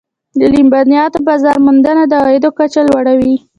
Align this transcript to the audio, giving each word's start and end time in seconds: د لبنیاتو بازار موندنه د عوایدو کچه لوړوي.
د 0.39 0.41
لبنیاتو 0.53 1.19
بازار 1.27 1.57
موندنه 1.65 2.03
د 2.07 2.13
عوایدو 2.21 2.49
کچه 2.57 2.81
لوړوي. 2.89 3.35